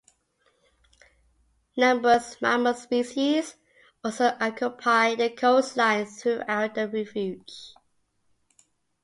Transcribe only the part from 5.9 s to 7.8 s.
throughout the refuge.